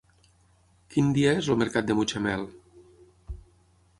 Quin 0.93 1.11
dia 1.17 1.33
és 1.41 1.51
el 1.55 1.59
mercat 1.63 1.91
de 1.91 1.97
Mutxamel? 1.99 2.47